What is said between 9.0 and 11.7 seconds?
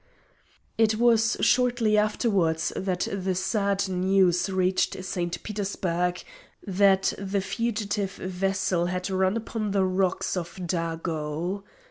run upon the rocks of Dago.